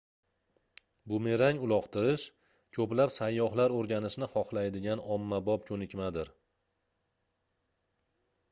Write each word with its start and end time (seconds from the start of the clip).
bumerang 1.11 1.59
uloqtirish 1.67 2.23
koʻplab 2.77 3.13
sayyohlar 3.17 3.75
oʻrganishni 3.81 4.31
xohlaydigan 4.33 5.05
ommabop 5.17 5.69
koʻnikmadir 5.71 6.33